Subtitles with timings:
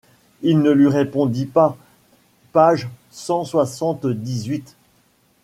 [0.41, 1.77] Il ne lui répondit pas,
[2.53, 4.75] page cent soixante-dix-huit.